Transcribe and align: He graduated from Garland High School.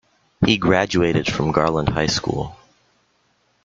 He 0.43 0.57
graduated 0.57 1.31
from 1.31 1.51
Garland 1.51 1.89
High 1.89 2.07
School. 2.07 2.55